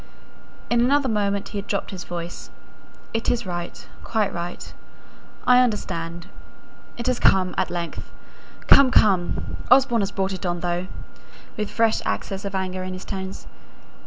[0.71, 2.49] In another moment he had dropped his voice.
[3.13, 4.73] "It's right, quite right.
[5.45, 6.25] I understand.
[6.97, 8.09] It has come at length.
[8.65, 8.89] Come!
[8.89, 9.57] come!
[9.69, 10.87] Osborne has brought it on, though,"
[11.55, 13.45] with a fresh access of anger in his tones.